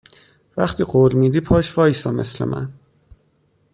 وقتی 0.57 0.83
قول 0.83 1.13
میدی 1.13 1.39
پاش 1.41 1.77
وایسا 1.77 2.11
مثل 2.11 2.45
من 2.45 2.73